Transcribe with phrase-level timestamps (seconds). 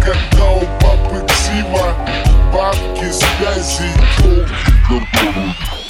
[0.00, 1.94] когда у папы ксива
[2.52, 3.90] Бабки, связи,
[4.88, 5.81] долги,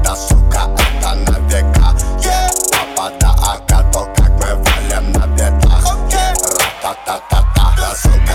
[0.00, 2.48] эта сука, это на века yeah.
[2.70, 6.34] Папа да ака, то как мы валим на бедах yeah.
[6.58, 8.27] Ра-та-та-та-та, да сука